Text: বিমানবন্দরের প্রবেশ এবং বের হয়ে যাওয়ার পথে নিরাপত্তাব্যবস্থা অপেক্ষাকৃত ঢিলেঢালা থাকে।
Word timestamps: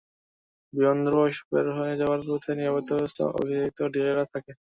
বিমানবন্দরের 0.73 1.13
প্রবেশ 1.13 1.35
এবং 1.37 1.49
বের 1.51 1.77
হয়ে 1.77 1.99
যাওয়ার 2.01 2.21
পথে 2.27 2.51
নিরাপত্তাব্যবস্থা 2.55 3.23
অপেক্ষাকৃত 3.31 3.79
ঢিলেঢালা 3.93 4.25
থাকে। 4.27 4.49